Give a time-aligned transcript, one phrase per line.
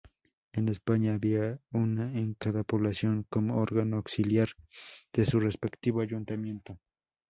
[0.51, 4.49] En España, había una en cada población como órgano auxiliar
[5.13, 6.79] de su respectivo ayuntamiento.